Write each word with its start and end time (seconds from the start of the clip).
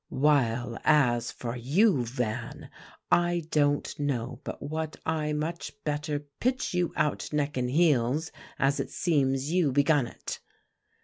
While 0.09 0.79
as 0.83 1.31
for 1.31 1.55
you, 1.55 2.03
Van, 2.03 2.71
I 3.11 3.43
don't 3.51 3.99
know 3.99 4.41
but 4.43 4.59
what 4.59 4.95
I 5.05 5.31
much 5.31 5.73
better 5.83 6.25
pitch 6.39 6.73
you 6.73 6.91
out 6.95 7.31
neck 7.31 7.55
and 7.55 7.69
heels, 7.69 8.31
as 8.57 8.79
it 8.79 8.89
seems 8.89 9.51
you 9.51 9.71
begun 9.71 10.07
it." 10.07 10.39